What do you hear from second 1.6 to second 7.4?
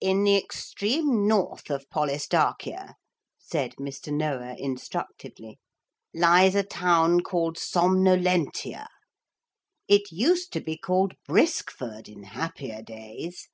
of Polistarchia,' said Mr. Noah instructively, 'lies a town